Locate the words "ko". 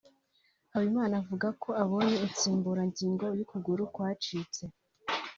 1.61-1.69